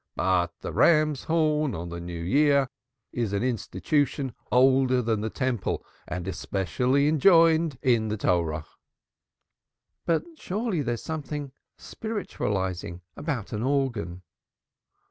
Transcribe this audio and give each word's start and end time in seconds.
But 0.15 0.51
the 0.61 0.73
ram's 0.73 1.25
horn 1.25 1.75
on 1.75 1.89
the 1.89 1.99
New 1.99 2.23
Year 2.23 2.69
is 3.13 3.33
an 3.33 3.43
institution 3.43 4.33
older 4.51 4.99
than 4.99 5.21
the 5.21 5.29
Temple, 5.29 5.85
and 6.07 6.33
specially 6.35 7.07
enjoined 7.07 7.77
in 7.83 8.07
the 8.07 8.17
Bible." 8.17 8.63
"But 10.07 10.23
surely 10.37 10.81
there 10.81 10.95
is 10.95 11.03
something 11.03 11.51
spiritualizing 11.77 13.01
about 13.15 13.53
an 13.53 13.61
organ." 13.61 14.23